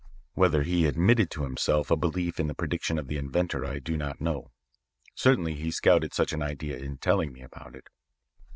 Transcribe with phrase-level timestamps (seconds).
[0.33, 3.95] Whether he admitted to himself a belief in the prediction of the inventor, I do
[3.95, 4.49] not know.
[5.13, 7.87] Certainly he scouted such an idea in telling me about it.